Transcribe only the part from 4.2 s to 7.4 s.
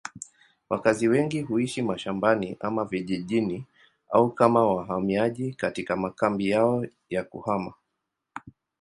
kama wahamiaji katika makambi yao ya